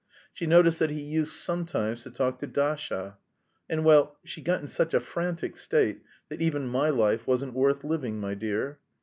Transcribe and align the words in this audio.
She 0.33 0.47
noticed 0.47 0.79
that 0.79 0.89
he 0.89 0.99
used 0.99 1.31
sometimes 1.33 2.01
to 2.01 2.09
talk 2.09 2.39
to 2.39 2.47
Dasha; 2.47 3.19
and, 3.69 3.85
well, 3.85 4.17
she 4.23 4.41
got 4.41 4.59
in 4.59 4.67
such 4.67 4.95
a 4.95 4.99
frantic 4.99 5.55
state 5.55 6.01
that 6.29 6.41
even 6.41 6.67
my 6.67 6.89
life 6.89 7.27
wasn't 7.27 7.53
worth 7.53 7.83
living, 7.83 8.19
my 8.19 8.33
dear. 8.33 8.79